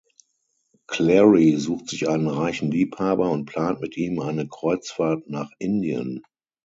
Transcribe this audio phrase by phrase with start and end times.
[0.87, 6.23] Clary sucht sich einen reichen Liebhaber und plant mit ihm eine Kreuzfahrt nach Indien.